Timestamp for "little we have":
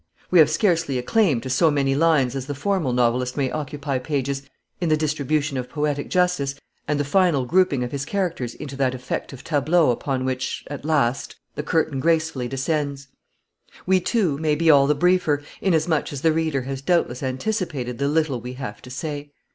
18.07-18.81